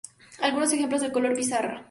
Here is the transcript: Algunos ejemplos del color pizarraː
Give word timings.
Algunos 0.39 0.73
ejemplos 0.73 1.01
del 1.01 1.11
color 1.11 1.35
pizarraː 1.35 1.79